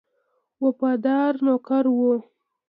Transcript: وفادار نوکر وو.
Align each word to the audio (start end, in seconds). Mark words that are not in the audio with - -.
وفادار 0.63 1.33
نوکر 1.45 1.85
وو. 1.97 2.13